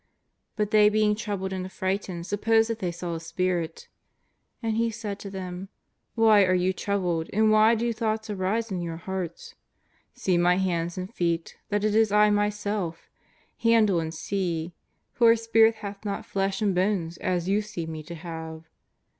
But 0.55 0.71
they 0.71 0.89
being 0.89 1.13
troubled 1.13 1.53
and 1.53 1.63
affrighted 1.63 2.25
supposed 2.25 2.71
that 2.71 2.79
they 2.79 2.91
saw 2.91 3.13
a 3.13 3.19
spirit. 3.19 3.87
And 4.63 4.75
He 4.77 4.89
said 4.89 5.19
to 5.19 5.29
them:" 5.29 5.69
Why 6.15 6.43
are 6.43 6.55
you 6.55 6.73
troubled, 6.73 7.29
and 7.31 7.51
why 7.51 7.75
do 7.75 7.93
thoughts 7.93 8.27
arise 8.27 8.71
in 8.71 8.81
your 8.81 8.97
hearts? 8.97 9.53
See 10.15 10.39
My 10.39 10.55
hands 10.57 10.97
and 10.97 11.13
feet, 11.13 11.55
that 11.69 11.83
it 11.83 11.93
is 11.93 12.11
I 12.11 12.31
]Myself; 12.31 13.11
handle 13.59 13.99
and 13.99 14.11
see, 14.11 14.73
for 15.13 15.31
a 15.33 15.37
spirit 15.37 15.75
hath 15.75 16.03
not 16.03 16.25
flesh 16.25 16.63
and 16.63 16.73
bones 16.73 17.17
as 17.17 17.47
you 17.47 17.61
see 17.61 17.85
Me 17.85 18.01
to 18.01 18.15
have." 18.15 18.63